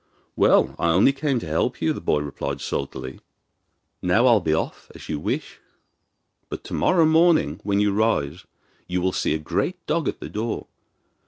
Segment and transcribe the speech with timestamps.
[0.35, 3.19] 'Well I only came to help you,' replied the boy sulkily.
[4.01, 5.59] 'Now I'll be off, as you wish;
[6.49, 8.47] but to morrow morning when you rise
[8.87, 10.65] you will see a great dog at the door.